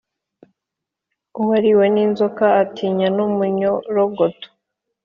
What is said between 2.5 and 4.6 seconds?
atinya n’umunyorogoto.